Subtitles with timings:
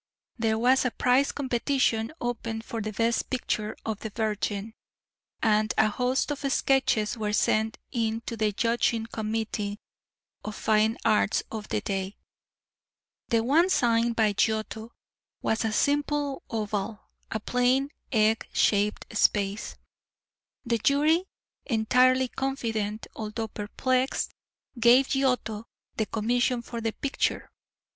[0.39, 4.73] There was a prize competition opened for the best picture of the Virgin,
[5.43, 9.77] and a host of sketches were sent in to the judging committee
[10.43, 12.17] of fine arts of the day.
[13.27, 14.91] The one signed by Giotto
[15.43, 19.75] was a simple oval, a plain, egg shaped space.
[20.65, 21.25] The jury
[21.67, 24.31] entirely confident, although perplexed,
[24.79, 27.51] gave Giotto the commission for the picture.